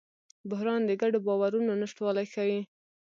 [0.49, 2.59] بحران د ګډو باورونو نشتوالی ښيي.